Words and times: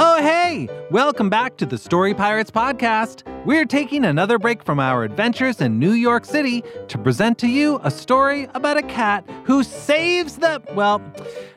Oh, 0.00 0.22
hey! 0.22 0.68
Welcome 0.92 1.28
back 1.28 1.56
to 1.56 1.66
the 1.66 1.76
Story 1.76 2.14
Pirates 2.14 2.52
podcast. 2.52 3.24
We're 3.44 3.64
taking 3.64 4.04
another 4.04 4.38
break 4.38 4.62
from 4.62 4.78
our 4.78 5.02
adventures 5.02 5.60
in 5.60 5.80
New 5.80 5.90
York 5.90 6.24
City 6.24 6.62
to 6.86 6.98
present 6.98 7.36
to 7.38 7.48
you 7.48 7.80
a 7.82 7.90
story 7.90 8.48
about 8.54 8.76
a 8.76 8.82
cat 8.82 9.28
who 9.42 9.64
saves 9.64 10.36
the 10.36 10.62
well, 10.76 11.02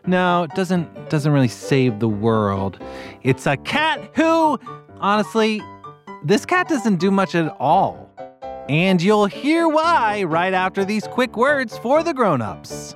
no, 0.07 0.43
it 0.43 0.55
doesn't 0.55 1.11
doesn't 1.11 1.31
really 1.31 1.47
save 1.47 1.99
the 1.99 2.09
world. 2.09 2.79
It's 3.21 3.45
a 3.45 3.57
cat 3.57 4.09
who 4.15 4.59
honestly, 4.99 5.61
this 6.23 6.43
cat 6.43 6.67
doesn't 6.67 6.95
do 6.95 7.11
much 7.11 7.35
at 7.35 7.55
all. 7.59 8.09
And 8.67 9.03
you'll 9.03 9.27
hear 9.27 9.67
why 9.67 10.23
right 10.23 10.53
after 10.55 10.83
these 10.83 11.05
quick 11.07 11.37
words 11.37 11.77
for 11.77 12.01
the 12.01 12.13
grown-ups. 12.13 12.95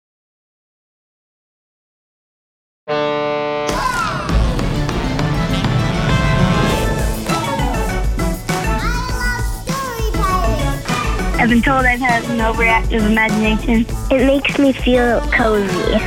I've 11.41 11.49
been 11.49 11.63
told 11.63 11.85
I've 11.87 11.99
had 11.99 12.23
an 12.25 12.37
overactive 12.37 13.03
imagination. 13.03 13.83
It 14.11 14.27
makes 14.27 14.59
me 14.59 14.73
feel 14.73 15.21
cozy. 15.31 15.97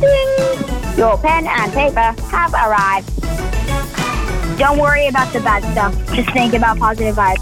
Ding! 0.00 0.98
Your 0.98 1.16
pen 1.16 1.46
and 1.46 1.72
paper 1.72 2.12
have 2.26 2.52
arrived. 2.52 3.08
Don't 4.58 4.80
worry 4.80 5.06
about 5.06 5.32
the 5.32 5.38
bad 5.42 5.62
stuff. 5.70 5.94
Just 6.12 6.32
think 6.32 6.54
about 6.54 6.76
positive 6.80 7.14
vibes. 7.14 7.38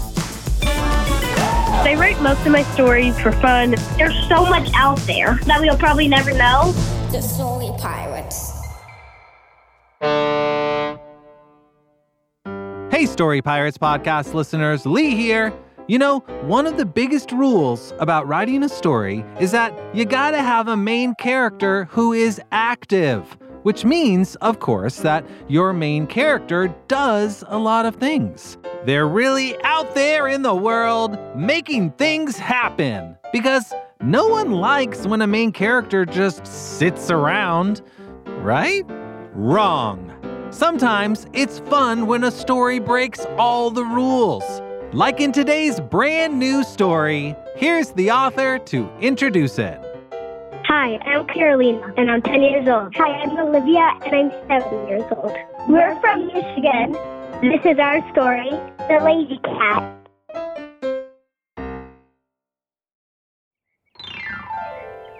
I 0.61 1.95
write 1.95 2.21
most 2.21 2.45
of 2.45 2.51
my 2.51 2.61
stories 2.75 3.19
for 3.19 3.31
fun. 3.31 3.71
There's 3.97 4.15
so 4.27 4.45
much 4.45 4.69
out 4.75 4.99
there 5.07 5.39
that 5.47 5.59
we'll 5.59 5.75
probably 5.75 6.07
never 6.07 6.31
know. 6.31 6.71
The 7.11 7.19
Story 7.19 7.71
Pirates. 7.79 8.53
Hey, 12.91 13.07
Story 13.07 13.41
Pirates 13.41 13.79
podcast 13.79 14.35
listeners, 14.35 14.85
Lee 14.85 15.15
here. 15.15 15.51
You 15.89 15.97
know, 15.97 16.19
one 16.43 16.67
of 16.67 16.77
the 16.77 16.85
biggest 16.85 17.31
rules 17.31 17.95
about 17.97 18.27
writing 18.27 18.61
a 18.61 18.69
story 18.69 19.25
is 19.39 19.49
that 19.53 19.73
you 19.91 20.05
gotta 20.05 20.37
have 20.37 20.67
a 20.67 20.77
main 20.77 21.15
character 21.15 21.85
who 21.85 22.13
is 22.13 22.39
active, 22.51 23.23
which 23.63 23.83
means, 23.83 24.35
of 24.35 24.59
course, 24.59 24.97
that 24.97 25.25
your 25.47 25.73
main 25.73 26.05
character 26.05 26.67
does 26.87 27.43
a 27.47 27.57
lot 27.57 27.87
of 27.87 27.95
things. 27.95 28.59
They're 28.85 29.07
really 29.07 29.59
out 29.63 29.95
there 29.95 30.27
in 30.27 30.43
the 30.43 30.53
world 30.53 31.17
making 31.35 31.93
things 31.93 32.37
happen 32.37 33.17
because 33.33 33.73
no 33.99 34.27
one 34.27 34.51
likes 34.51 35.07
when 35.07 35.23
a 35.23 35.27
main 35.27 35.51
character 35.51 36.05
just 36.05 36.45
sits 36.45 37.09
around, 37.09 37.81
right? 38.43 38.85
Wrong. 39.33 40.13
Sometimes 40.51 41.25
it's 41.33 41.57
fun 41.61 42.05
when 42.05 42.23
a 42.23 42.29
story 42.29 42.77
breaks 42.77 43.25
all 43.39 43.71
the 43.71 43.85
rules. 43.85 44.61
Like 44.93 45.21
in 45.21 45.31
today's 45.31 45.79
brand 45.79 46.39
new 46.39 46.63
story, 46.63 47.35
here's 47.55 47.91
the 47.91 48.09
author 48.09 48.57
to 48.57 48.89
introduce 48.99 49.59
it. 49.59 49.79
Hi, 50.65 50.97
I'm 51.05 51.27
Carolina, 51.27 51.93
and 51.95 52.09
I'm 52.09 52.23
10 52.23 52.41
years 52.41 52.67
old. 52.67 52.95
Hi, 52.95 53.21
I'm 53.21 53.37
Olivia, 53.37 53.91
and 54.03 54.15
I'm 54.15 54.31
7 54.47 54.87
years 54.87 55.03
old. 55.11 55.37
We're 55.67 55.95
from 56.01 56.25
Michigan. 56.25 56.93
This 57.39 57.63
is 57.65 57.77
our 57.77 58.01
story, 58.11 58.49
The 58.87 58.99
Lazy 59.03 59.37
Cat. 59.43 59.95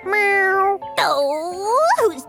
Meow. 0.04 0.80
Oh, 0.98 1.54
who's 1.54 1.69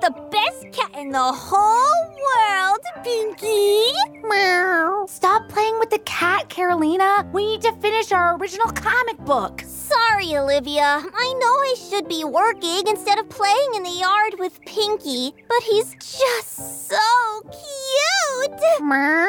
the 0.01 0.15
best 0.31 0.73
cat 0.73 0.99
in 0.99 1.11
the 1.11 1.19
whole 1.19 2.09
world, 2.27 2.81
Pinky? 3.05 3.93
Meow. 4.27 5.05
Stop 5.07 5.49
playing 5.51 5.79
with 5.79 5.91
the 5.91 5.99
cat, 6.01 6.49
Carolina. 6.49 7.29
We 7.35 7.45
need 7.45 7.63
to 7.63 7.73
finish 7.83 8.11
our 8.11 8.37
original 8.37 8.71
comic 8.73 9.19
book. 9.19 9.63
Sorry, 9.67 10.37
Olivia. 10.39 10.83
I 10.83 11.35
know 11.39 11.53
I 11.53 11.75
should 11.77 12.09
be 12.09 12.25
working 12.25 12.87
instead 12.87 13.19
of 13.19 13.29
playing 13.29 13.75
in 13.75 13.83
the 13.83 13.91
yard 13.91 14.37
with 14.39 14.59
Pinky, 14.65 15.35
but 15.49 15.63
he's 15.65 15.93
just 15.95 16.89
so 16.89 17.43
cute. 17.43 18.81
Meow. 18.81 19.27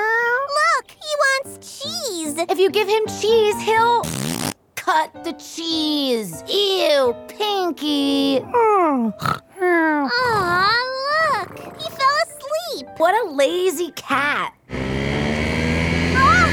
Look, 0.77 0.91
he 0.91 1.15
wants 1.17 1.81
cheese. 1.83 2.35
If 2.49 2.59
you 2.59 2.69
give 2.71 2.87
him 2.87 3.05
cheese, 3.19 3.59
he'll 3.61 4.03
cut 4.75 5.23
the 5.25 5.33
cheese. 5.33 6.43
Ew, 6.47 7.13
Pinky. 7.27 8.39
Hmm. 8.39 9.09
Aw, 9.63 11.39
look! 11.39 11.59
He 11.77 11.89
fell 11.89 12.17
asleep! 12.25 12.87
What 12.97 13.13
a 13.13 13.29
lazy 13.29 13.91
cat! 13.91 14.55
Ah, 16.15 16.47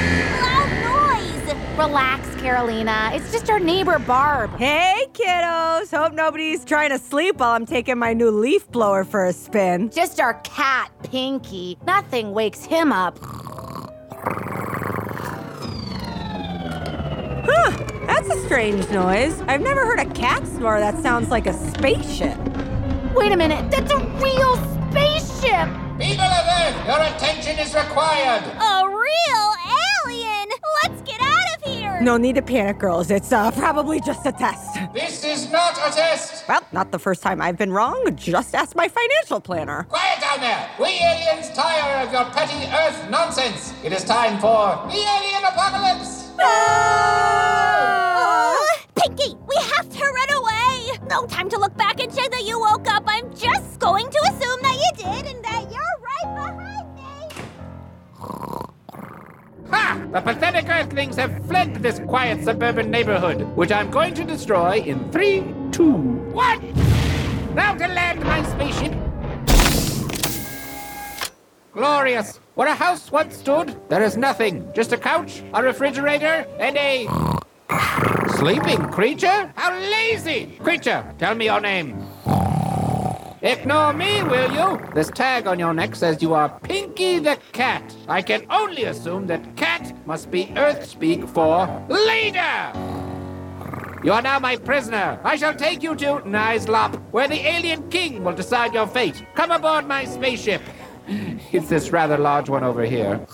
Relax, 1.79 2.35
Carolina. 2.37 3.11
It's 3.15 3.33
just 3.33 3.49
our 3.49 3.59
neighbor, 3.59 3.99
Barb. 3.99 4.51
Hey, 4.59 5.07
kiddos. 5.13 5.97
Hope 5.97 6.13
nobody's 6.13 6.65
trying 6.67 6.91
to 6.91 6.99
sleep 6.99 7.37
while 7.39 7.53
I'm 7.53 7.65
taking 7.65 7.97
my 7.99 8.13
new 8.13 8.31
leaf 8.31 8.71
blower 8.71 9.05
for 9.05 9.25
a 9.25 9.33
spin. 9.33 9.89
Just 9.91 10.21
our 10.21 10.35
cat, 10.43 10.91
Pinky. 11.05 11.79
Nothing 11.87 12.33
wakes 12.33 12.65
him 12.65 12.93
up. 12.93 13.19
Huh, 17.47 17.71
that's 18.07 18.29
a 18.29 18.45
strange 18.45 18.87
noise. 18.91 19.41
I've 19.43 19.63
never 19.63 19.87
heard 19.87 20.01
a 20.01 20.11
cat 20.13 20.47
snore 20.47 20.81
that 20.81 20.99
sounds 21.01 21.31
like 21.31 21.47
a 21.47 21.55
spaceship. 21.55 22.37
Wait 23.19 23.33
a 23.33 23.37
minute, 23.37 23.69
that's 23.69 23.91
a 23.93 23.99
real 23.99 24.57
spaceship! 24.91 25.69
People 25.99 26.25
of 26.25 26.47
Earth, 26.47 26.87
your 26.87 27.01
attention 27.03 27.59
is 27.59 27.75
required. 27.75 28.45
A 28.45 28.89
real 28.89 29.55
alien! 30.07 30.49
Let's 30.85 31.03
get 31.03 31.21
out 31.21 31.57
of 31.57 31.63
here! 31.65 32.01
No 32.01 32.17
need 32.17 32.37
to 32.37 32.43
panic, 32.43 32.79
girls. 32.79 33.11
It's 33.11 33.33
uh, 33.33 33.51
probably 33.51 34.01
just 34.01 34.25
a 34.25 34.31
test. 34.31 34.79
This 34.95 35.25
is 35.25 35.51
not 35.51 35.77
a 35.79 35.91
test. 35.93 36.47
Well, 36.49 36.63
not 36.71 36.93
the 36.93 36.99
first 37.01 37.21
time 37.21 37.43
I've 37.43 37.59
been 37.59 37.73
wrong. 37.73 38.15
Just 38.15 38.55
ask 38.55 38.77
my 38.77 38.87
financial 38.87 39.41
planner. 39.41 39.83
Quiet 39.89 40.21
down 40.21 40.39
there. 40.39 40.71
We 40.79 40.87
aliens 40.87 41.51
tire 41.55 42.07
of 42.07 42.13
your 42.13 42.25
petty 42.27 42.67
Earth 42.73 43.11
nonsense. 43.11 43.75
It 43.83 43.93
is 43.93 44.05
time 44.05 44.39
for 44.39 44.77
the 44.87 44.97
alien 44.97 45.43
apocalypse. 45.45 46.31
Uh, 46.39 47.59
Pinky, 48.95 49.35
we 49.49 49.57
have 49.57 49.89
to 49.91 50.05
run 50.05 50.31
away! 50.35 50.99
No 51.11 51.27
time 51.27 51.49
to 51.51 51.59
look 51.59 51.77
back 51.77 52.01
and 52.01 52.15
check 52.15 52.31
that 52.31 52.45
you 52.45 52.61
woke 52.61 52.87
up. 52.87 52.98
Going 53.89 54.11
to 54.11 54.21
assume 54.25 54.61
that 54.61 54.77
you 54.77 54.91
did 55.03 55.35
and 55.35 55.43
that 55.47 55.63
you're 55.73 55.97
right 56.11 56.31
behind 56.37 56.95
me. 56.95 57.09
Ha! 59.71 60.07
The 60.13 60.21
pathetic 60.21 60.69
Earthlings 60.69 61.17
have 61.17 61.43
fled 61.47 61.77
this 61.77 61.99
quiet 62.01 62.45
suburban 62.45 62.91
neighborhood, 62.91 63.41
which 63.57 63.73
I'm 63.73 63.91
going 63.91 64.13
to 64.13 64.25
destroy 64.25 64.81
in 64.81 65.11
three, 65.11 65.43
two, 65.73 65.93
one! 65.93 66.75
Now 67.55 67.77
to 67.77 67.89
land 67.89 68.21
my 68.21 68.43
spaceship! 68.43 68.93
Glorious! 71.73 72.41
Where 72.57 72.69
a 72.69 72.75
house 72.75 73.11
once 73.11 73.39
stood, 73.39 73.75
there 73.89 74.03
is 74.03 74.19
nothing. 74.19 74.71
Just 74.75 74.93
a 74.93 74.99
couch, 74.99 75.43
a 75.55 75.63
refrigerator, 75.63 76.47
and 76.59 76.77
a. 76.77 77.09
Sleeping 78.37 78.85
creature? 78.91 79.51
How 79.57 79.73
lazy! 79.79 80.59
Creature, 80.63 81.15
tell 81.19 81.35
me 81.35 81.47
your 81.47 81.63
name. 81.63 82.07
Ignore 83.41 83.93
me, 83.93 84.23
will 84.25 84.53
you? 84.53 84.81
This 84.95 85.11
tag 85.11 85.47
on 85.47 85.61
your 85.61 85.73
neck 85.73 85.95
says 85.95 86.21
you 86.21 86.35
are 86.35 86.49
Pinky 86.61 87.21
the 87.21 87.39
Cat. 87.53 87.95
I 88.09 88.21
can 88.21 88.45
only 88.51 88.85
assume 88.85 89.29
that 89.29 89.55
cat 89.57 89.95
must 90.07 90.31
be 90.33 90.53
Earth 90.57 90.85
speak 90.85 91.27
for 91.29 91.67
leader. 91.89 92.73
You 94.03 94.13
are 94.13 94.23
now 94.23 94.41
my 94.41 94.57
prisoner. 94.57 95.21
I 95.23 95.37
shall 95.37 95.55
take 95.55 95.85
you 95.85 95.95
to 95.97 96.21
Nizlop, 96.27 97.01
where 97.13 97.29
the 97.29 97.41
alien 97.47 97.89
king 97.91 98.25
will 98.25 98.33
decide 98.35 98.75
your 98.75 98.89
fate. 98.89 99.25
Come 99.37 99.53
aboard 99.53 99.87
my 99.87 100.05
spaceship. 100.05 100.63
It's 101.53 101.69
this 101.69 101.91
rather 101.91 102.19
large 102.19 102.51
one 102.51 102.65
over 102.65 102.85
here. 102.85 103.25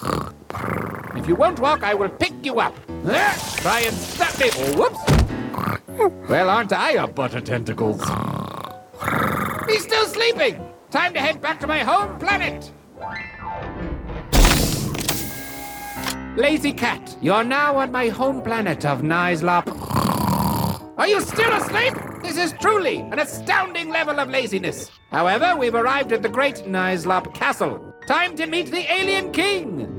If 1.17 1.27
you 1.27 1.35
won't 1.35 1.59
walk, 1.59 1.83
I 1.83 1.95
will 1.95 2.11
pick 2.11 2.33
you 2.45 2.61
up. 2.61 2.75
Try 3.07 3.81
and 3.81 3.95
stop 3.97 4.39
me. 4.39 4.51
Whoops. 4.77 6.29
Well, 6.29 6.51
aren't 6.51 6.73
I 6.73 6.93
a 6.93 7.07
butt 7.09 7.35
of 7.35 7.45
tentacles? 7.45 8.01
He's 9.75 9.83
still 9.83 10.07
sleeping. 10.07 10.65
Time 10.93 11.13
to 11.15 11.21
head 11.21 11.41
back 11.41 11.59
to 11.59 11.67
my 11.67 11.81
home 11.81 12.17
planet. 12.21 12.71
Lazy 16.37 16.73
cat, 16.73 17.17
you're 17.21 17.43
now 17.43 17.75
on 17.79 17.91
my 17.91 18.07
home 18.09 18.41
planet 18.41 18.85
of 18.85 19.03
Nizlop. 19.03 19.67
Are 20.97 21.09
you 21.09 21.21
still 21.23 21.53
asleep? 21.55 21.93
This 22.23 22.37
is 22.37 22.53
truly 22.61 22.99
an 22.99 23.19
astounding 23.19 23.91
level 23.91 24.21
of 24.21 24.29
laziness. 24.29 24.93
However, 25.11 25.57
we've 25.57 25.75
arrived 25.75 26.13
at 26.13 26.23
the 26.23 26.29
great 26.29 26.59
Nizlop 26.59 27.35
Castle. 27.35 27.93
Time 28.07 28.37
to 28.37 28.47
meet 28.47 28.71
the 28.71 28.89
alien 28.93 29.33
king. 29.33 29.91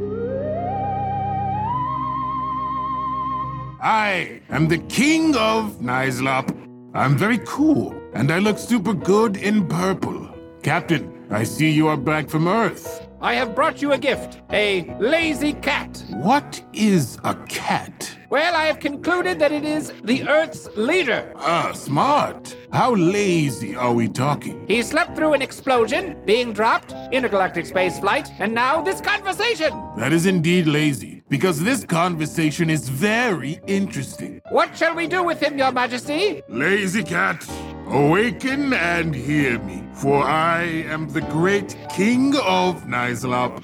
I 3.83 4.39
am 4.47 4.69
the 4.69 4.77
king 4.87 5.35
of 5.35 5.81
Nizlop. 5.81 6.47
I'm 6.93 7.17
very 7.17 7.39
cool, 7.39 7.93
and 8.15 8.31
I 8.31 8.39
look 8.39 8.57
super 8.57 8.93
good 8.93 9.37
in 9.37 9.67
purple. 9.67 10.29
Captain, 10.63 11.27
I 11.29 11.43
see 11.43 11.69
you 11.69 11.87
are 11.87 11.97
back 11.97 12.29
from 12.29 12.47
Earth. 12.47 13.07
I 13.21 13.33
have 13.33 13.55
brought 13.55 13.81
you 13.81 13.91
a 13.91 13.97
gift 13.97 14.41
a 14.51 14.95
lazy 14.99 15.53
cat. 15.53 16.03
What 16.09 16.63
is 16.73 17.17
a 17.23 17.35
cat? 17.49 18.17
Well, 18.29 18.55
I 18.55 18.65
have 18.65 18.79
concluded 18.79 19.39
that 19.39 19.51
it 19.51 19.63
is 19.63 19.93
the 20.03 20.27
Earth's 20.27 20.67
leader. 20.75 21.33
Ah, 21.35 21.71
smart. 21.73 22.55
How 22.71 22.95
lazy 22.95 23.75
are 23.75 23.93
we 23.93 24.07
talking? 24.07 24.65
He 24.67 24.81
slept 24.81 25.15
through 25.15 25.33
an 25.33 25.41
explosion, 25.41 26.17
being 26.25 26.53
dropped, 26.53 26.93
intergalactic 27.11 27.65
space 27.65 27.99
flight, 27.99 28.31
and 28.39 28.53
now 28.53 28.81
this 28.81 29.01
conversation. 29.01 29.71
That 29.97 30.13
is 30.13 30.25
indeed 30.25 30.67
lazy, 30.67 31.23
because 31.29 31.61
this 31.61 31.85
conversation 31.85 32.69
is 32.69 32.89
very 32.89 33.59
interesting. 33.67 34.41
What 34.49 34.75
shall 34.77 34.95
we 34.95 35.07
do 35.07 35.23
with 35.23 35.39
him, 35.39 35.57
Your 35.57 35.71
Majesty? 35.71 36.41
Lazy 36.49 37.03
cat, 37.03 37.47
awaken 37.87 38.73
and 38.73 39.13
hear 39.13 39.59
me, 39.59 39.83
for 39.93 40.23
I 40.23 40.63
am 40.63 41.09
the 41.09 41.21
great 41.21 41.77
king 41.89 42.35
of 42.37 42.83
Nizlop. 42.83 43.63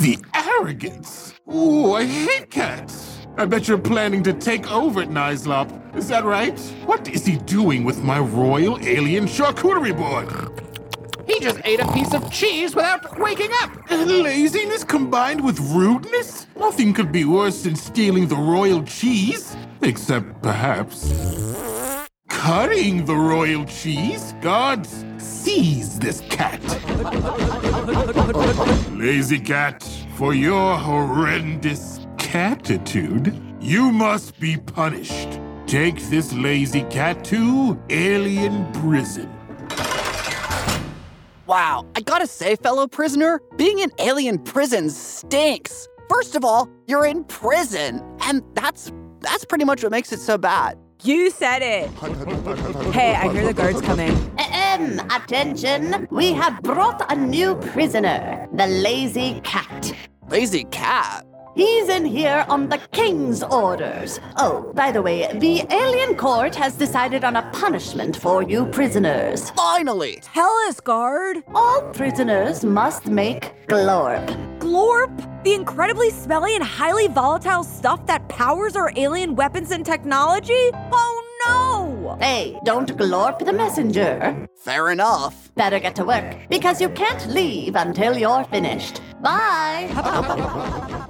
The 0.00 0.18
arrogance! 0.34 1.34
Ooh, 1.52 1.92
I 1.92 2.04
hate 2.04 2.50
cats! 2.50 3.26
I 3.36 3.46
bet 3.46 3.66
you're 3.66 3.78
planning 3.78 4.22
to 4.24 4.32
take 4.32 4.70
over 4.70 5.02
at. 5.02 5.96
Is 5.96 6.08
that 6.08 6.24
right? 6.24 6.58
What 6.86 7.08
is 7.08 7.26
he 7.26 7.36
doing 7.36 7.84
with 7.84 8.02
my 8.02 8.18
royal 8.18 8.78
alien 8.80 9.26
charcuterie 9.26 9.96
board? 9.96 10.28
He 11.26 11.40
just 11.40 11.60
ate 11.64 11.80
a 11.80 11.92
piece 11.92 12.12
of 12.14 12.30
cheese 12.30 12.76
without 12.76 13.18
waking 13.18 13.50
up. 13.62 13.70
Laziness 13.90 14.84
combined 14.84 15.44
with 15.44 15.58
rudeness? 15.58 16.46
Nothing 16.56 16.92
could 16.92 17.10
be 17.10 17.24
worse 17.24 17.62
than 17.62 17.74
stealing 17.74 18.28
the 18.28 18.36
royal 18.36 18.82
cheese. 18.82 19.56
Except 19.84 20.42
perhaps. 20.42 21.12
Cutting 22.30 23.04
the 23.04 23.14
royal 23.14 23.66
cheese? 23.66 24.34
Gods, 24.40 25.04
seize 25.18 25.98
this 25.98 26.22
cat. 26.30 26.62
Lazy 28.92 29.38
cat, 29.38 29.82
for 30.16 30.32
your 30.32 30.78
horrendous 30.78 31.98
catitude, 32.16 33.38
you 33.60 33.92
must 33.92 34.40
be 34.40 34.56
punished. 34.56 35.38
Take 35.66 36.00
this 36.08 36.32
lazy 36.32 36.84
cat 36.84 37.22
to 37.24 37.78
alien 37.90 38.72
prison. 38.72 39.30
Wow, 41.46 41.84
I 41.94 42.00
gotta 42.00 42.26
say, 42.26 42.56
fellow 42.56 42.86
prisoner, 42.86 43.38
being 43.58 43.80
in 43.80 43.90
alien 43.98 44.38
prison 44.38 44.88
stinks. 44.88 45.88
First 46.08 46.36
of 46.36 46.42
all, 46.44 46.70
you're 46.86 47.04
in 47.04 47.24
prison, 47.24 48.02
and 48.22 48.42
that's 48.54 48.90
that's 49.24 49.44
pretty 49.44 49.64
much 49.64 49.82
what 49.82 49.90
makes 49.90 50.12
it 50.12 50.20
so 50.20 50.38
bad. 50.38 50.78
You 51.02 51.30
said 51.30 51.60
it. 51.62 51.90
Hey, 52.92 53.14
I 53.14 53.32
hear 53.32 53.44
the 53.44 53.52
guards 53.52 53.80
coming. 53.82 54.10
Ahem, 54.38 55.00
attention. 55.10 56.06
We 56.10 56.32
have 56.32 56.62
brought 56.62 57.04
a 57.12 57.16
new 57.16 57.56
prisoner, 57.56 58.48
the 58.52 58.66
lazy 58.66 59.40
cat. 59.42 59.92
Lazy 60.28 60.64
cat? 60.64 61.26
He's 61.54 61.88
in 61.88 62.04
here 62.04 62.44
on 62.48 62.68
the 62.68 62.78
king's 62.90 63.42
orders. 63.44 64.18
Oh, 64.38 64.72
by 64.74 64.90
the 64.90 65.00
way, 65.00 65.30
the 65.34 65.64
alien 65.72 66.16
court 66.16 66.52
has 66.56 66.74
decided 66.74 67.22
on 67.22 67.36
a 67.36 67.48
punishment 67.52 68.16
for 68.16 68.42
you 68.42 68.66
prisoners. 68.66 69.50
Finally! 69.50 70.18
Tell 70.22 70.50
us, 70.66 70.80
guard. 70.80 71.44
All 71.54 71.82
prisoners 71.92 72.64
must 72.64 73.06
make 73.06 73.52
glorp. 73.68 74.26
Glorp? 74.58 75.44
The 75.44 75.54
incredibly 75.54 76.10
smelly 76.10 76.56
and 76.56 76.64
highly 76.64 77.06
volatile 77.06 77.62
stuff 77.62 78.04
that 78.06 78.28
powers 78.28 78.74
our 78.74 78.90
alien 78.96 79.36
weapons 79.36 79.70
and 79.70 79.86
technology? 79.86 80.70
Oh 80.90 81.20
no! 81.46 82.16
Hey, 82.20 82.58
don't 82.64 82.96
glorp 82.96 83.44
the 83.44 83.52
messenger. 83.52 84.48
Fair 84.56 84.90
enough. 84.90 85.54
Better 85.54 85.78
get 85.78 85.94
to 85.96 86.04
work, 86.04 86.36
because 86.48 86.80
you 86.80 86.88
can't 86.88 87.28
leave 87.28 87.76
until 87.76 88.18
you're 88.18 88.44
finished. 88.44 89.00
Bye! 89.20 91.00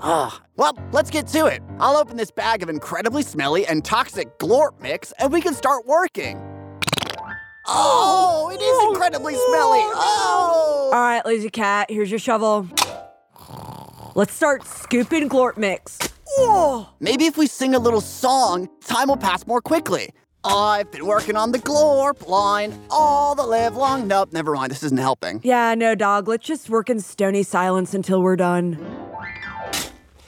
Ah, 0.00 0.42
well, 0.56 0.76
let's 0.92 1.10
get 1.10 1.26
to 1.28 1.46
it. 1.46 1.62
I'll 1.78 1.96
open 1.96 2.16
this 2.16 2.30
bag 2.30 2.62
of 2.62 2.68
incredibly 2.68 3.22
smelly 3.22 3.66
and 3.66 3.84
toxic 3.84 4.38
glorp 4.38 4.80
mix 4.80 5.12
and 5.18 5.32
we 5.32 5.40
can 5.40 5.54
start 5.54 5.86
working. 5.86 6.40
Oh, 7.66 8.50
it 8.52 8.60
is 8.62 8.88
incredibly 8.88 9.34
smelly. 9.34 9.80
Oh! 9.80 10.90
All 10.92 11.00
right, 11.00 11.24
lazy 11.24 11.50
cat, 11.50 11.90
here's 11.90 12.10
your 12.10 12.20
shovel. 12.20 12.68
Let's 14.14 14.32
start 14.32 14.66
scooping 14.66 15.28
glorp 15.28 15.56
mix. 15.56 15.98
Whoa! 16.36 16.88
Maybe 17.00 17.26
if 17.26 17.36
we 17.36 17.46
sing 17.46 17.74
a 17.74 17.78
little 17.78 18.00
song, 18.00 18.68
time 18.84 19.08
will 19.08 19.16
pass 19.16 19.46
more 19.46 19.60
quickly. 19.60 20.10
I've 20.44 20.92
been 20.92 21.06
working 21.06 21.36
on 21.36 21.50
the 21.50 21.58
glorp 21.58 22.28
line 22.28 22.78
all 22.88 23.34
the 23.34 23.42
live 23.42 23.76
long. 23.76 24.06
Nope, 24.06 24.32
never 24.32 24.54
mind. 24.54 24.70
This 24.70 24.84
isn't 24.84 24.98
helping. 24.98 25.40
Yeah, 25.42 25.74
no, 25.74 25.96
dog. 25.96 26.28
Let's 26.28 26.46
just 26.46 26.70
work 26.70 26.88
in 26.88 27.00
stony 27.00 27.42
silence 27.42 27.94
until 27.94 28.22
we're 28.22 28.36
done. 28.36 29.05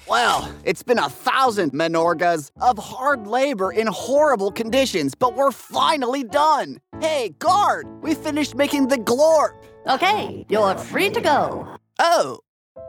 Well, 0.08 0.50
it's 0.64 0.82
been 0.82 0.98
a 0.98 1.10
thousand 1.10 1.72
menorgas 1.72 2.50
of 2.62 2.78
hard 2.78 3.26
labor 3.26 3.70
in 3.70 3.86
horrible 3.88 4.50
conditions, 4.50 5.14
but 5.14 5.36
we're 5.36 5.50
finally 5.50 6.24
done. 6.24 6.80
Hey, 6.98 7.34
guard, 7.38 7.86
we 8.00 8.14
finished 8.14 8.54
making 8.54 8.88
the 8.88 8.96
glorp. 8.96 9.52
Okay, 9.86 10.46
you're 10.48 10.76
free 10.76 11.10
to 11.10 11.20
go. 11.20 11.76
Oh, 11.98 12.38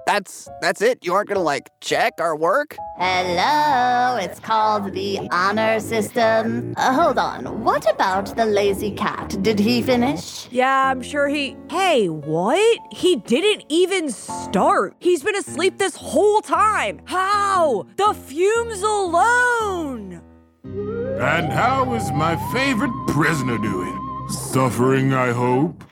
that's 0.05 0.49
that's 0.61 0.81
it. 0.81 1.05
You 1.05 1.13
aren't 1.13 1.29
gonna 1.29 1.41
like 1.41 1.69
check 1.81 2.13
our 2.19 2.35
work. 2.35 2.75
Hello, 2.97 4.17
it's 4.17 4.39
called 4.39 4.91
the 4.93 5.27
honor 5.31 5.79
system. 5.79 6.73
Uh, 6.77 6.93
hold 6.93 7.17
on, 7.17 7.63
what 7.63 7.89
about 7.93 8.35
the 8.35 8.45
lazy 8.45 8.91
cat? 8.91 9.37
Did 9.41 9.59
he 9.59 9.81
finish? 9.81 10.47
Yeah, 10.51 10.87
I'm 10.87 11.01
sure 11.01 11.27
he. 11.27 11.55
Hey, 11.69 12.09
what? 12.09 12.79
He 12.91 13.17
didn't 13.17 13.65
even 13.69 14.09
start. 14.09 14.95
He's 14.99 15.23
been 15.23 15.35
asleep 15.35 15.77
this 15.77 15.95
whole 15.95 16.41
time. 16.41 17.01
How? 17.05 17.85
The 17.97 18.13
fumes 18.13 18.81
alone. 18.81 20.21
And 20.63 21.51
how 21.51 21.93
is 21.93 22.11
my 22.11 22.35
favorite 22.51 22.93
prisoner 23.07 23.57
doing? 23.57 24.27
Suffering, 24.29 25.13
I 25.13 25.31
hope. 25.31 25.83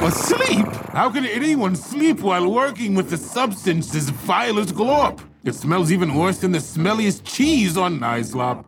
Asleep? 0.00 0.66
How 0.92 1.10
can 1.10 1.24
anyone 1.26 1.76
sleep 1.76 2.20
while 2.20 2.50
working 2.50 2.94
with 2.94 3.12
a 3.12 3.16
substance 3.16 3.94
as 3.94 4.10
vile 4.10 4.58
as 4.58 4.72
glorp? 4.72 5.20
It 5.44 5.54
smells 5.54 5.90
even 5.90 6.14
worse 6.14 6.38
than 6.38 6.52
the 6.52 6.58
smelliest 6.58 7.24
cheese 7.24 7.76
on 7.76 7.98
Nizlop. 8.00 8.64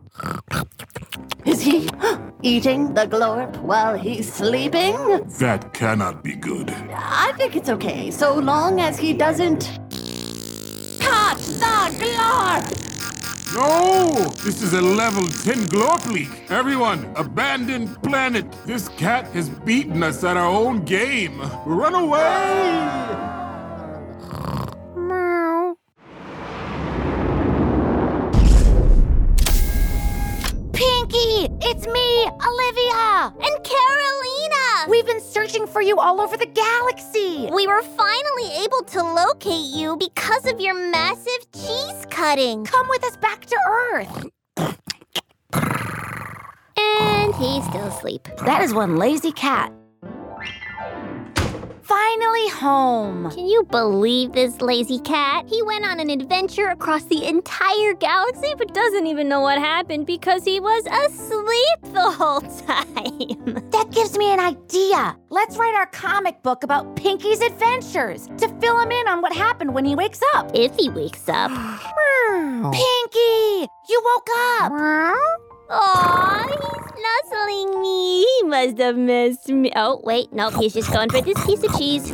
Is 1.45 1.61
he 1.61 1.89
eating 2.41 2.93
the 2.93 3.05
glorp 3.05 3.57
while 3.61 3.97
he's 3.97 4.31
sleeping? 4.31 4.95
That 5.39 5.73
cannot 5.73 6.23
be 6.23 6.35
good. 6.35 6.69
I 6.71 7.31
think 7.37 7.55
it's 7.55 7.69
okay, 7.69 8.11
so 8.11 8.35
long 8.35 8.79
as 8.79 8.97
he 8.97 9.13
doesn't 9.13 9.79
cut 10.99 11.37
the 11.37 11.95
glorp! 11.99 12.94
No! 13.55 14.11
This 14.43 14.61
is 14.61 14.73
a 14.73 14.81
level 14.81 15.25
10 15.25 15.67
glorp 15.67 16.05
leak. 16.11 16.51
Everyone, 16.51 17.09
abandon 17.15 17.87
planet. 18.03 18.45
This 18.65 18.89
cat 18.89 19.27
has 19.27 19.47
beaten 19.47 20.03
us 20.03 20.25
at 20.25 20.35
our 20.35 20.49
own 20.49 20.83
game. 20.83 21.39
Run 21.65 21.95
away! 21.95 23.15
Pinky, 30.73 31.47
it's 31.61 31.87
me, 31.87 32.27
Olivia! 32.49 33.33
And 33.39 33.63
We've 34.87 35.05
been 35.05 35.21
searching 35.21 35.65
for 35.67 35.81
you 35.81 35.99
all 35.99 36.21
over 36.21 36.37
the 36.37 36.45
galaxy! 36.45 37.49
We 37.51 37.65
were 37.67 37.81
finally 37.81 38.51
able 38.63 38.83
to 38.83 39.01
locate 39.03 39.65
you 39.73 39.97
because 39.97 40.45
of 40.45 40.59
your 40.59 40.73
massive 40.91 41.51
cheese 41.53 42.05
cutting. 42.09 42.65
Come 42.65 42.87
with 42.89 43.03
us 43.03 43.17
back 43.17 43.45
to 43.47 43.57
Earth! 43.67 44.25
And 46.77 47.35
he's 47.35 47.65
still 47.65 47.87
asleep. 47.87 48.27
That 48.45 48.61
is 48.61 48.73
one 48.73 48.97
lazy 48.97 49.31
cat. 49.31 49.71
Finally 51.85 52.49
home. 52.49 53.29
Can 53.29 53.45
you 53.45 53.63
believe 53.63 54.31
this 54.31 54.59
lazy 54.59 54.97
cat? 54.97 55.45
He 55.47 55.61
went 55.61 55.85
on 55.85 55.99
an 55.99 56.09
adventure 56.09 56.69
across 56.69 57.03
the 57.03 57.25
entire 57.25 57.93
galaxy, 57.93 58.55
but 58.57 58.73
doesn't 58.73 59.05
even 59.05 59.29
know 59.29 59.41
what 59.41 59.59
happened 59.59 60.07
because 60.07 60.43
he 60.43 60.59
was 60.59 60.83
asleep 60.87 61.93
the 61.93 62.09
whole 62.09 62.41
time. 62.65 63.69
That 63.69 63.91
gives 63.91 64.17
me 64.17 64.33
an 64.33 64.39
idea. 64.39 65.15
Let's 65.29 65.57
write 65.57 65.75
our 65.75 65.85
comic 65.85 66.41
book 66.41 66.63
about 66.63 66.95
Pinky's 66.95 67.41
adventures 67.41 68.29
to 68.39 68.47
fill 68.59 68.79
him 68.79 68.91
in 68.91 69.07
on 69.07 69.21
what 69.21 69.33
happened 69.33 69.75
when 69.75 69.85
he 69.85 69.95
wakes 69.95 70.21
up. 70.33 70.49
If 70.55 70.75
he 70.75 70.89
wakes 70.89 71.29
up. 71.29 71.51
Pinky, 72.31 73.67
you 73.89 74.01
woke 74.03 74.29
up. 74.59 74.71
Aw, 75.69 76.47
he's 76.47 76.74
nuzzling 76.95 77.81
me. 77.81 78.23
He 78.23 78.43
must 78.43 78.77
have 78.79 78.97
missed 78.97 79.49
me. 79.49 79.71
Oh, 79.75 80.01
wait, 80.03 80.31
no, 80.33 80.49
he's 80.49 80.73
just 80.73 80.91
going 80.91 81.09
for 81.09 81.21
this 81.21 81.45
piece 81.45 81.63
of 81.63 81.77
cheese. 81.77 82.11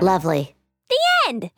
Lovely. 0.00 0.54
The 0.88 0.98
end. 1.28 1.50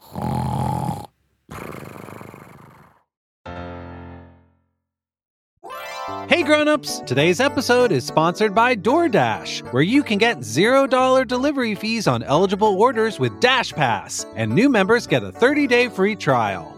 Hey 6.28 6.42
grown-ups, 6.42 7.00
today's 7.06 7.40
episode 7.40 7.90
is 7.90 8.04
sponsored 8.04 8.54
by 8.54 8.76
DoorDash, 8.76 9.72
where 9.72 9.82
you 9.82 10.02
can 10.02 10.18
get 10.18 10.38
$0 10.38 11.26
delivery 11.26 11.74
fees 11.74 12.06
on 12.06 12.22
eligible 12.22 12.80
orders 12.80 13.18
with 13.18 13.40
Dash 13.40 13.72
Pass, 13.72 14.26
and 14.36 14.54
new 14.54 14.68
members 14.68 15.06
get 15.06 15.24
a 15.24 15.32
30-day 15.32 15.88
free 15.88 16.14
trial. 16.14 16.77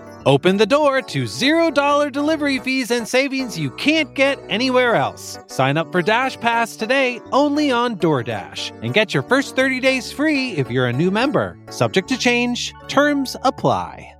Open 0.27 0.57
the 0.57 0.67
door 0.67 1.01
to 1.01 1.23
$0 1.23 2.11
delivery 2.11 2.59
fees 2.59 2.91
and 2.91 3.07
savings 3.07 3.57
you 3.57 3.71
can't 3.71 4.13
get 4.13 4.37
anywhere 4.49 4.93
else. 4.93 5.39
Sign 5.47 5.77
up 5.77 5.91
for 5.91 6.03
Dash 6.03 6.39
Pass 6.39 6.75
today 6.75 7.19
only 7.31 7.71
on 7.71 7.95
DoorDash 7.95 8.83
and 8.83 8.93
get 8.93 9.15
your 9.15 9.23
first 9.23 9.55
30 9.55 9.79
days 9.79 10.11
free 10.11 10.51
if 10.51 10.69
you're 10.69 10.85
a 10.85 10.93
new 10.93 11.09
member. 11.09 11.57
Subject 11.71 12.07
to 12.09 12.19
change, 12.19 12.71
terms 12.87 13.35
apply. 13.41 14.15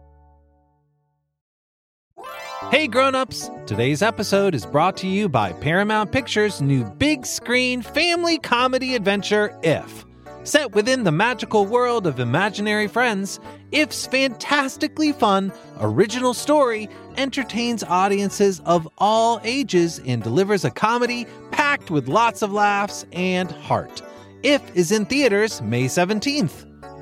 Hey 2.71 2.87
grown-ups, 2.87 3.51
today's 3.67 4.01
episode 4.01 4.55
is 4.55 4.65
brought 4.65 4.97
to 4.97 5.07
you 5.07 5.29
by 5.29 5.51
Paramount 5.53 6.11
Pictures' 6.11 6.61
new 6.61 6.83
big 6.83 7.27
screen 7.27 7.81
family 7.83 8.39
comedy 8.39 8.95
adventure 8.95 9.55
If. 9.61 10.05
Set 10.43 10.73
within 10.73 11.03
the 11.03 11.11
magical 11.11 11.67
world 11.67 12.07
of 12.07 12.19
imaginary 12.19 12.87
friends, 12.87 13.39
If's 13.71 14.07
fantastically 14.07 15.11
fun, 15.11 15.53
original 15.79 16.33
story 16.33 16.89
entertains 17.15 17.83
audiences 17.83 18.59
of 18.61 18.87
all 18.97 19.39
ages 19.43 20.01
and 20.03 20.23
delivers 20.23 20.65
a 20.65 20.71
comedy 20.71 21.27
packed 21.51 21.91
with 21.91 22.07
lots 22.07 22.41
of 22.41 22.51
laughs 22.51 23.05
and 23.11 23.51
heart. 23.51 24.01
If 24.41 24.75
is 24.75 24.91
in 24.91 25.05
theaters 25.05 25.61
May 25.61 25.85
17th. 25.85 26.70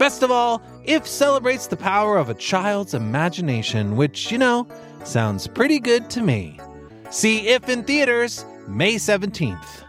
Best 0.00 0.22
of 0.22 0.30
all, 0.30 0.62
If 0.86 1.06
celebrates 1.06 1.66
the 1.66 1.76
power 1.76 2.16
of 2.16 2.30
a 2.30 2.34
child's 2.34 2.94
imagination, 2.94 3.96
which, 3.96 4.32
you 4.32 4.38
know, 4.38 4.66
sounds 5.04 5.46
pretty 5.46 5.78
good 5.78 6.08
to 6.08 6.22
me. 6.22 6.58
See 7.10 7.48
If 7.48 7.68
in 7.68 7.84
theaters 7.84 8.46
May 8.66 8.94
17th. 8.94 9.84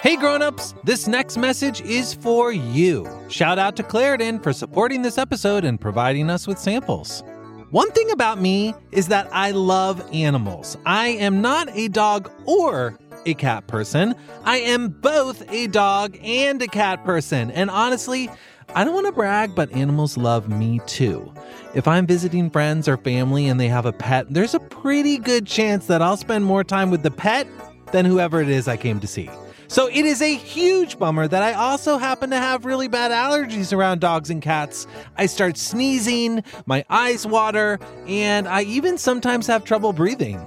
Hey 0.00 0.14
grown-ups, 0.14 0.74
this 0.84 1.08
next 1.08 1.36
message 1.38 1.80
is 1.80 2.14
for 2.14 2.52
you. 2.52 3.08
Shout 3.28 3.58
out 3.58 3.74
to 3.74 3.82
Claritin 3.82 4.40
for 4.40 4.52
supporting 4.52 5.02
this 5.02 5.18
episode 5.18 5.64
and 5.64 5.80
providing 5.80 6.30
us 6.30 6.46
with 6.46 6.60
samples. 6.60 7.24
One 7.72 7.90
thing 7.90 8.12
about 8.12 8.40
me 8.40 8.74
is 8.92 9.08
that 9.08 9.28
I 9.32 9.50
love 9.50 10.08
animals. 10.12 10.76
I 10.86 11.08
am 11.08 11.40
not 11.40 11.68
a 11.76 11.88
dog 11.88 12.30
or 12.46 12.96
a 13.26 13.34
cat 13.34 13.66
person. 13.66 14.14
I 14.44 14.58
am 14.58 14.88
both 14.88 15.42
a 15.50 15.66
dog 15.66 16.16
and 16.22 16.60
a 16.62 16.66
cat 16.66 17.04
person. 17.04 17.50
And 17.50 17.70
honestly, 17.70 18.30
I 18.74 18.84
don't 18.84 18.94
want 18.94 19.06
to 19.06 19.12
brag, 19.12 19.54
but 19.54 19.70
animals 19.72 20.16
love 20.16 20.48
me 20.48 20.80
too. 20.86 21.32
If 21.74 21.86
I'm 21.86 22.06
visiting 22.06 22.50
friends 22.50 22.88
or 22.88 22.96
family 22.96 23.46
and 23.46 23.60
they 23.60 23.68
have 23.68 23.86
a 23.86 23.92
pet, 23.92 24.26
there's 24.30 24.54
a 24.54 24.60
pretty 24.60 25.18
good 25.18 25.46
chance 25.46 25.86
that 25.86 26.02
I'll 26.02 26.16
spend 26.16 26.44
more 26.44 26.64
time 26.64 26.90
with 26.90 27.02
the 27.02 27.10
pet 27.10 27.46
than 27.92 28.04
whoever 28.04 28.40
it 28.40 28.48
is 28.48 28.66
I 28.68 28.76
came 28.76 29.00
to 29.00 29.06
see. 29.06 29.30
So 29.68 29.88
it 29.88 30.04
is 30.04 30.20
a 30.22 30.34
huge 30.34 30.98
bummer 30.98 31.26
that 31.26 31.42
I 31.42 31.52
also 31.54 31.98
happen 31.98 32.30
to 32.30 32.36
have 32.36 32.64
really 32.64 32.86
bad 32.86 33.10
allergies 33.10 33.72
around 33.72 34.00
dogs 34.00 34.30
and 34.30 34.42
cats. 34.42 34.86
I 35.16 35.26
start 35.26 35.56
sneezing, 35.56 36.44
my 36.66 36.84
eyes 36.90 37.26
water, 37.26 37.80
and 38.06 38.46
I 38.46 38.62
even 38.62 38.98
sometimes 38.98 39.46
have 39.46 39.64
trouble 39.64 39.92
breathing. 39.92 40.46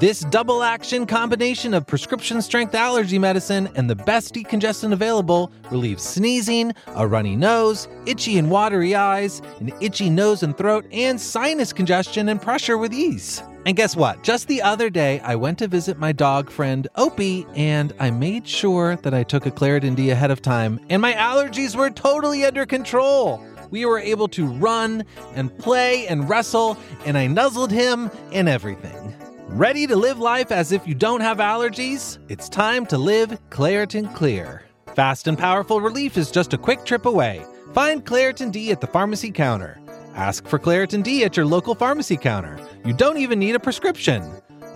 This 0.00 0.20
double 0.20 0.62
action 0.62 1.06
combination 1.06 1.74
of 1.74 1.84
prescription 1.84 2.40
strength 2.40 2.72
allergy 2.72 3.18
medicine 3.18 3.68
and 3.74 3.90
the 3.90 3.96
best 3.96 4.32
decongestant 4.32 4.92
available 4.92 5.50
relieves 5.72 6.04
sneezing, 6.04 6.72
a 6.94 7.04
runny 7.04 7.34
nose, 7.34 7.88
itchy 8.06 8.38
and 8.38 8.48
watery 8.48 8.94
eyes, 8.94 9.42
an 9.58 9.72
itchy 9.80 10.08
nose 10.08 10.44
and 10.44 10.56
throat, 10.56 10.86
and 10.92 11.20
sinus 11.20 11.72
congestion 11.72 12.28
and 12.28 12.40
pressure 12.40 12.78
with 12.78 12.94
ease. 12.94 13.42
And 13.66 13.76
guess 13.76 13.96
what? 13.96 14.22
Just 14.22 14.46
the 14.46 14.62
other 14.62 14.88
day, 14.88 15.18
I 15.24 15.34
went 15.34 15.58
to 15.58 15.66
visit 15.66 15.98
my 15.98 16.12
dog 16.12 16.48
friend 16.48 16.86
Opie, 16.94 17.44
and 17.56 17.92
I 17.98 18.12
made 18.12 18.46
sure 18.46 18.94
that 19.02 19.14
I 19.14 19.24
took 19.24 19.46
a 19.46 19.50
Claritin 19.50 19.96
D 19.96 20.10
ahead 20.10 20.30
of 20.30 20.40
time, 20.40 20.78
and 20.90 21.02
my 21.02 21.14
allergies 21.14 21.74
were 21.74 21.90
totally 21.90 22.44
under 22.44 22.66
control. 22.66 23.44
We 23.72 23.84
were 23.84 23.98
able 23.98 24.28
to 24.28 24.46
run 24.46 25.04
and 25.34 25.58
play 25.58 26.06
and 26.06 26.28
wrestle, 26.28 26.78
and 27.04 27.18
I 27.18 27.26
nuzzled 27.26 27.72
him 27.72 28.12
and 28.32 28.48
everything. 28.48 29.17
Ready 29.52 29.86
to 29.86 29.96
live 29.96 30.18
life 30.18 30.52
as 30.52 30.72
if 30.72 30.86
you 30.86 30.94
don't 30.94 31.22
have 31.22 31.38
allergies? 31.38 32.18
It's 32.28 32.50
time 32.50 32.84
to 32.86 32.98
live 32.98 33.30
Claritin 33.48 34.14
Clear. 34.14 34.62
Fast 34.94 35.26
and 35.26 35.38
powerful 35.38 35.80
relief 35.80 36.18
is 36.18 36.30
just 36.30 36.52
a 36.52 36.58
quick 36.58 36.84
trip 36.84 37.06
away. 37.06 37.42
Find 37.72 38.04
Claritin 38.04 38.52
D 38.52 38.70
at 38.72 38.82
the 38.82 38.86
pharmacy 38.86 39.30
counter. 39.30 39.80
Ask 40.14 40.46
for 40.46 40.58
Claritin 40.58 41.02
D 41.02 41.24
at 41.24 41.34
your 41.34 41.46
local 41.46 41.74
pharmacy 41.74 42.18
counter. 42.18 42.58
You 42.84 42.92
don't 42.92 43.16
even 43.16 43.38
need 43.38 43.54
a 43.54 43.58
prescription. 43.58 44.22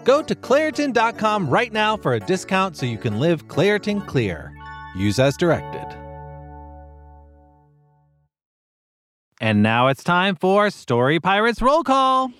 Go 0.04 0.22
to 0.22 0.34
Claritin.com 0.34 1.50
right 1.50 1.70
now 1.70 1.98
for 1.98 2.14
a 2.14 2.20
discount 2.20 2.74
so 2.74 2.86
you 2.86 2.96
can 2.96 3.20
live 3.20 3.48
Claritin 3.48 4.06
Clear. 4.06 4.54
Use 4.96 5.18
as 5.18 5.36
directed. 5.36 5.86
And 9.38 9.62
now 9.62 9.88
it's 9.88 10.02
time 10.02 10.34
for 10.34 10.70
Story 10.70 11.20
Pirates 11.20 11.60
Roll 11.60 11.82
Call. 11.84 12.30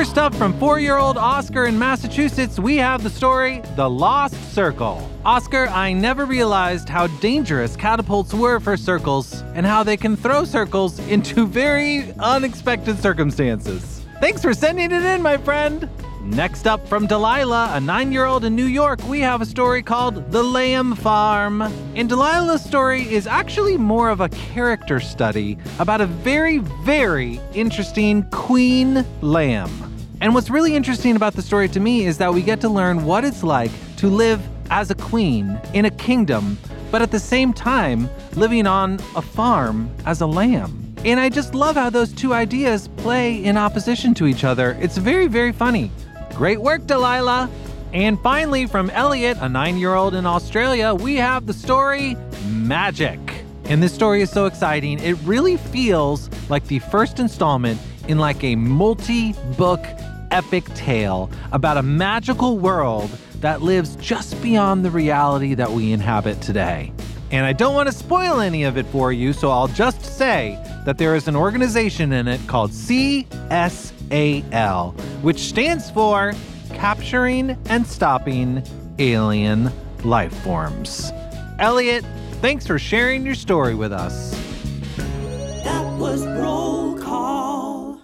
First 0.00 0.16
up 0.16 0.34
from 0.34 0.58
four 0.58 0.80
year 0.80 0.96
old 0.96 1.18
Oscar 1.18 1.66
in 1.66 1.78
Massachusetts, 1.78 2.58
we 2.58 2.76
have 2.78 3.02
the 3.02 3.10
story 3.10 3.60
The 3.76 3.88
Lost 3.88 4.54
Circle. 4.54 5.06
Oscar, 5.26 5.66
I 5.68 5.92
never 5.92 6.24
realized 6.24 6.88
how 6.88 7.06
dangerous 7.18 7.76
catapults 7.76 8.32
were 8.32 8.60
for 8.60 8.76
circles 8.76 9.42
and 9.54 9.66
how 9.66 9.82
they 9.82 9.96
can 9.98 10.16
throw 10.16 10.44
circles 10.44 10.98
into 11.00 11.46
very 11.46 12.14
unexpected 12.18 12.98
circumstances. 12.98 14.04
Thanks 14.20 14.42
for 14.42 14.54
sending 14.54 14.90
it 14.90 15.02
in, 15.02 15.20
my 15.20 15.36
friend. 15.36 15.88
Next 16.22 16.66
up 16.66 16.86
from 16.86 17.06
Delilah, 17.06 17.70
a 17.72 17.80
nine 17.80 18.12
year 18.12 18.26
old 18.26 18.44
in 18.44 18.54
New 18.54 18.66
York, 18.66 19.02
we 19.08 19.20
have 19.20 19.40
a 19.40 19.46
story 19.46 19.82
called 19.82 20.30
The 20.30 20.42
Lamb 20.42 20.94
Farm. 20.94 21.62
And 21.62 22.10
Delilah's 22.10 22.62
story 22.62 23.10
is 23.10 23.26
actually 23.26 23.78
more 23.78 24.10
of 24.10 24.20
a 24.20 24.28
character 24.28 25.00
study 25.00 25.56
about 25.78 26.02
a 26.02 26.06
very, 26.06 26.58
very 26.58 27.40
interesting 27.54 28.24
queen 28.30 29.04
lamb. 29.22 29.70
And 30.20 30.34
what's 30.34 30.50
really 30.50 30.76
interesting 30.76 31.16
about 31.16 31.32
the 31.32 31.42
story 31.42 31.70
to 31.70 31.80
me 31.80 32.04
is 32.04 32.18
that 32.18 32.34
we 32.34 32.42
get 32.42 32.60
to 32.60 32.68
learn 32.68 33.06
what 33.06 33.24
it's 33.24 33.42
like 33.42 33.70
to 33.96 34.08
live 34.08 34.46
as 34.70 34.90
a 34.90 34.94
queen 34.94 35.58
in 35.72 35.86
a 35.86 35.90
kingdom, 35.90 36.58
but 36.90 37.00
at 37.00 37.10
the 37.10 37.18
same 37.18 37.54
time 37.54 38.10
living 38.34 38.66
on 38.66 39.00
a 39.16 39.22
farm 39.22 39.90
as 40.04 40.20
a 40.20 40.26
lamb. 40.26 40.94
And 41.02 41.18
I 41.18 41.30
just 41.30 41.54
love 41.54 41.76
how 41.76 41.88
those 41.88 42.12
two 42.12 42.34
ideas 42.34 42.88
play 42.98 43.42
in 43.42 43.56
opposition 43.56 44.12
to 44.14 44.26
each 44.26 44.44
other. 44.44 44.76
It's 44.82 44.98
very, 44.98 45.26
very 45.28 45.50
funny. 45.50 45.90
Great 46.34 46.60
work, 46.60 46.86
Delilah. 46.86 47.50
And 47.92 48.20
finally, 48.20 48.66
from 48.66 48.90
Elliot, 48.90 49.38
a 49.40 49.48
nine 49.48 49.76
year 49.76 49.94
old 49.94 50.14
in 50.14 50.26
Australia, 50.26 50.94
we 50.94 51.16
have 51.16 51.46
the 51.46 51.52
story 51.52 52.16
Magic. 52.46 53.18
And 53.64 53.82
this 53.82 53.94
story 53.94 54.22
is 54.22 54.30
so 54.30 54.46
exciting. 54.46 54.98
It 55.00 55.16
really 55.24 55.56
feels 55.56 56.28
like 56.48 56.66
the 56.66 56.78
first 56.78 57.18
installment 57.20 57.80
in 58.08 58.18
like 58.18 58.42
a 58.42 58.56
multi 58.56 59.34
book 59.56 59.80
epic 60.30 60.64
tale 60.74 61.30
about 61.52 61.76
a 61.76 61.82
magical 61.82 62.58
world 62.58 63.10
that 63.40 63.62
lives 63.62 63.96
just 63.96 64.40
beyond 64.42 64.84
the 64.84 64.90
reality 64.90 65.54
that 65.54 65.70
we 65.70 65.92
inhabit 65.92 66.40
today. 66.40 66.92
And 67.30 67.46
I 67.46 67.52
don't 67.52 67.74
want 67.74 67.88
to 67.88 67.94
spoil 67.94 68.40
any 68.40 68.64
of 68.64 68.76
it 68.76 68.86
for 68.86 69.12
you, 69.12 69.32
so 69.32 69.50
I'll 69.50 69.68
just 69.68 70.04
say 70.04 70.58
that 70.84 70.98
there 70.98 71.14
is 71.14 71.28
an 71.28 71.36
organization 71.36 72.12
in 72.12 72.26
it 72.26 72.40
called 72.48 72.72
CSAL, 72.72 73.24
which 75.22 75.38
stands 75.40 75.90
for 75.90 76.32
Capturing 76.74 77.56
and 77.66 77.86
Stopping 77.86 78.62
Alien 78.98 79.70
Life 80.04 80.34
Forms. 80.42 81.12
Elliot, 81.58 82.04
thanks 82.40 82.66
for 82.66 82.78
sharing 82.78 83.24
your 83.26 83.34
story 83.34 83.74
with 83.74 83.92
us. 83.92 84.30
That 85.64 85.98
was 85.98 86.26
roll 86.26 86.96
call. 86.98 88.00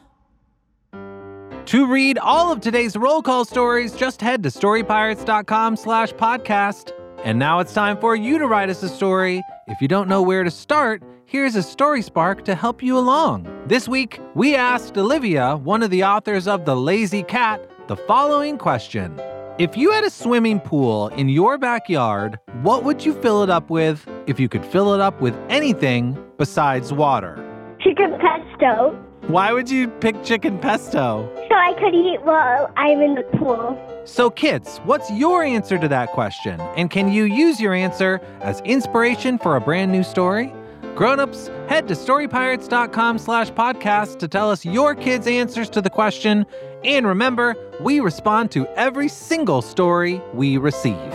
To 1.66 1.87
read 1.87 2.18
all 2.18 2.52
of 2.52 2.61
today's 2.61 2.96
roll 2.96 3.22
call 3.22 3.44
stories, 3.44 3.94
just 3.94 4.20
head 4.20 4.42
to 4.42 4.50
storypirates.com 4.50 5.76
slash 5.76 6.12
podcast. 6.12 6.92
And 7.27 7.41
now 7.41 7.59
it's 7.59 7.75
time 7.75 7.99
for 7.99 8.15
you 8.15 8.39
to 8.39 8.47
write 8.47 8.71
us 8.71 8.85
a 8.85 8.89
story. 8.89 9.43
If 9.67 9.81
you 9.81 9.89
don't 9.89 10.09
know 10.09 10.23
where 10.23 10.45
to 10.45 10.51
start, 10.53 11.03
here's 11.25 11.57
a 11.57 11.62
story 11.65 12.01
spark 12.01 12.45
to 12.45 12.55
help 12.55 12.85
you 12.85 12.97
along. 12.97 13.49
This 13.67 13.89
week, 13.89 14.21
we 14.37 14.55
asked 14.55 14.97
Olivia, 14.97 15.57
one 15.57 15.83
of 15.83 15.91
the 15.91 16.05
authors 16.05 16.47
of 16.47 16.65
The 16.65 16.77
Lazy 16.77 17.25
Cat, 17.25 17.69
the 17.89 17.97
following 17.97 18.59
question. 18.59 19.21
If 19.59 19.77
you 19.77 19.91
had 19.91 20.05
a 20.05 20.11
swimming 20.11 20.61
pool 20.61 21.09
in 21.09 21.29
your 21.29 21.59
backyard, 21.59 22.39
what 22.62 22.85
would 22.85 23.05
you 23.05 23.12
fill 23.12 23.43
it 23.43 23.51
up 23.51 23.71
with 23.71 24.07
if 24.29 24.39
you 24.39 24.49
could 24.49 24.65
fill 24.65 24.95
it 24.95 25.01
up 25.01 25.21
with 25.21 25.37
anything 25.49 26.17
besides 26.39 26.93
water? 26.93 27.35
Chicken 27.81 28.17
pesto. 28.21 28.97
Why 29.29 29.53
would 29.53 29.69
you 29.69 29.89
pick 29.89 30.23
chicken 30.23 30.57
pesto? 30.61 31.29
So 31.49 31.55
I 31.57 31.75
could 31.81 31.97
eat 31.97 32.23
while 32.23 32.71
I'm 32.77 33.01
in 33.01 33.17
the 33.17 33.25
pool. 33.37 33.77
So, 34.05 34.31
kids, 34.31 34.79
what's 34.85 35.11
your 35.11 35.43
answer 35.43 35.79
to 35.79 35.89
that 35.89 36.12
question? 36.12 36.61
And 36.77 36.91
can 36.91 37.11
you 37.11 37.25
use 37.25 37.61
your 37.61 37.75
answer 37.75 38.21
as 38.41 38.61
inspiration 38.61 39.37
for 39.39 39.57
a 39.57 39.61
brand 39.61 39.91
new 39.91 40.05
story? 40.05 40.55
Grown-ups, 40.95 41.49
head 41.69 41.89
to 41.89 41.95
storypirates.com 41.95 43.19
slash 43.19 43.51
podcast 43.51 44.21
to 44.21 44.29
tell 44.29 44.49
us 44.49 44.65
your 44.65 44.95
kids' 44.95 45.27
answers 45.27 45.69
to 45.71 45.83
the 45.83 45.91
question. 45.91 46.47
And 46.85 47.05
remember, 47.05 47.57
we 47.81 47.99
respond 47.99 48.53
to 48.53 48.65
every 48.79 49.09
single 49.09 49.61
story 49.61 50.23
we 50.35 50.57
receive. 50.57 51.12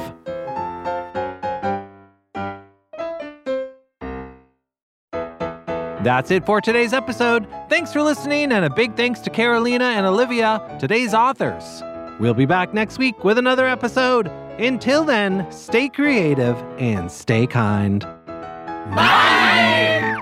That's 6.03 6.31
it 6.31 6.45
for 6.45 6.61
today's 6.61 6.93
episode. 6.93 7.47
Thanks 7.69 7.93
for 7.93 8.01
listening, 8.01 8.51
and 8.51 8.65
a 8.65 8.69
big 8.71 8.95
thanks 8.95 9.19
to 9.21 9.29
Carolina 9.29 9.85
and 9.85 10.05
Olivia, 10.07 10.77
today's 10.79 11.13
authors. 11.13 11.83
We'll 12.19 12.33
be 12.33 12.47
back 12.47 12.73
next 12.73 12.97
week 12.97 13.23
with 13.23 13.37
another 13.37 13.67
episode. 13.67 14.27
Until 14.57 15.03
then, 15.03 15.49
stay 15.51 15.89
creative 15.89 16.57
and 16.79 17.11
stay 17.11 17.45
kind. 17.45 18.01
Bye! 18.95 20.17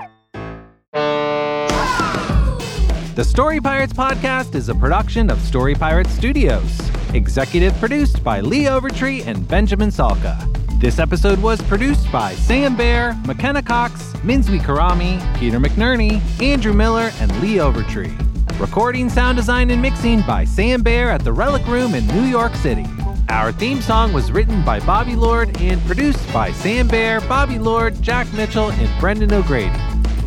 The 3.14 3.24
Story 3.24 3.60
Pirates 3.60 3.94
podcast 3.94 4.54
is 4.54 4.68
a 4.68 4.74
production 4.74 5.30
of 5.30 5.40
Story 5.40 5.74
Pirates 5.74 6.10
Studios, 6.10 6.78
executive 7.14 7.74
produced 7.76 8.22
by 8.22 8.40
Lee 8.40 8.64
Overtree 8.64 9.26
and 9.26 9.48
Benjamin 9.48 9.88
Salka. 9.88 10.38
This 10.80 10.98
episode 10.98 11.38
was 11.42 11.60
produced 11.60 12.10
by 12.10 12.34
Sam 12.36 12.74
Bair, 12.74 13.14
McKenna 13.26 13.62
Cox, 13.62 14.14
Minzwi 14.24 14.58
Karami, 14.60 15.20
Peter 15.38 15.60
McNerney, 15.60 16.22
Andrew 16.40 16.72
Miller, 16.72 17.10
and 17.20 17.30
Lee 17.42 17.56
Overtree. 17.56 18.10
Recording, 18.58 19.10
sound 19.10 19.36
design, 19.36 19.70
and 19.70 19.82
mixing 19.82 20.22
by 20.22 20.46
Sam 20.46 20.80
Bair 20.80 21.10
at 21.10 21.22
the 21.22 21.34
Relic 21.34 21.66
Room 21.66 21.94
in 21.94 22.06
New 22.06 22.22
York 22.22 22.54
City. 22.54 22.86
Our 23.28 23.52
theme 23.52 23.82
song 23.82 24.14
was 24.14 24.32
written 24.32 24.64
by 24.64 24.80
Bobby 24.80 25.16
Lord 25.16 25.54
and 25.60 25.78
produced 25.82 26.32
by 26.32 26.50
Sam 26.50 26.88
Bair, 26.88 27.20
Bobby 27.20 27.58
Lord, 27.58 28.00
Jack 28.00 28.32
Mitchell, 28.32 28.70
and 28.70 29.00
Brendan 29.00 29.34
O'Grady. 29.34 29.78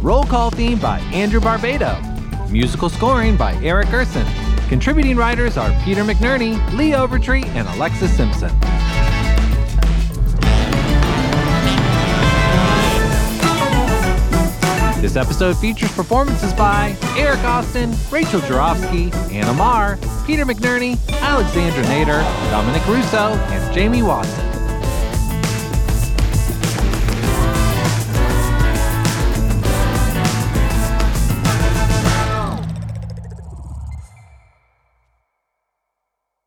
Roll 0.02 0.24
call 0.24 0.52
theme 0.52 0.78
by 0.78 1.00
Andrew 1.14 1.40
Barbado. 1.40 1.98
Musical 2.52 2.90
scoring 2.90 3.36
by 3.36 3.56
Eric 3.64 3.90
Gerson. 3.90 4.28
Contributing 4.70 5.18
writers 5.18 5.58
are 5.58 5.72
Peter 5.84 6.04
McNerney, 6.04 6.54
Lee 6.78 6.92
Overtree, 6.92 7.44
and 7.56 7.68
Alexis 7.70 8.16
Simpson. 8.16 8.52
This 15.04 15.18
episode 15.18 15.58
features 15.58 15.92
performances 15.92 16.54
by 16.54 16.96
Eric 17.18 17.40
Austin, 17.40 17.94
Rachel 18.10 18.40
Jarofsky, 18.40 19.14
Anna 19.34 19.52
Marr, 19.52 19.98
Peter 20.26 20.46
McNerney, 20.46 20.98
Alexandra 21.20 21.84
Nader, 21.84 22.24
Dominic 22.50 22.88
Russo, 22.88 23.34
and 23.52 23.74
Jamie 23.74 24.02
Watson. 24.02 24.50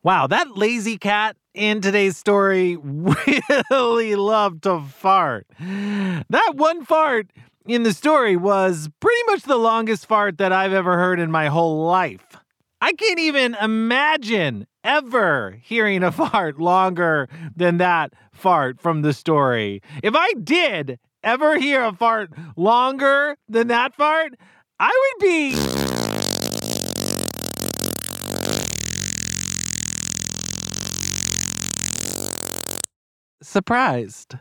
Wow, 0.02 0.28
that 0.28 0.56
lazy 0.56 0.96
cat 0.96 1.36
in 1.52 1.82
today's 1.82 2.16
story 2.16 2.76
really 3.70 4.14
loved 4.14 4.62
to 4.62 4.80
fart. 4.80 5.46
That 5.58 6.52
one 6.54 6.86
fart 6.86 7.30
in 7.68 7.82
the 7.82 7.92
story 7.92 8.36
was 8.36 8.88
pretty 9.00 9.22
much 9.26 9.42
the 9.42 9.56
longest 9.56 10.06
fart 10.06 10.38
that 10.38 10.52
I've 10.52 10.72
ever 10.72 10.96
heard 10.96 11.18
in 11.18 11.30
my 11.30 11.48
whole 11.48 11.84
life. 11.84 12.36
I 12.80 12.92
can't 12.92 13.18
even 13.18 13.54
imagine 13.54 14.66
ever 14.84 15.58
hearing 15.62 16.02
a 16.02 16.12
fart 16.30 16.60
longer 16.60 17.28
than 17.54 17.78
that 17.78 18.12
fart 18.32 18.80
from 18.80 19.02
the 19.02 19.12
story. 19.12 19.82
If 20.02 20.14
I 20.14 20.32
did 20.34 20.98
ever 21.22 21.58
hear 21.58 21.82
a 21.82 21.92
fart 21.92 22.30
longer 22.56 23.36
than 23.48 23.68
that 23.68 23.94
fart, 23.94 24.34
I 24.78 25.14
would 25.18 25.26
be. 25.26 25.56
surprised. 33.42 34.36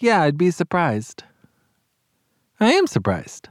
Yeah, 0.00 0.22
I'd 0.22 0.38
be 0.38 0.50
surprised. 0.50 1.24
I 2.58 2.72
am 2.72 2.86
surprised. 2.86 3.50